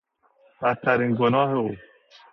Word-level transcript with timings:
بدترین 0.61 1.15
گناه 1.15 1.53
او 1.57 1.71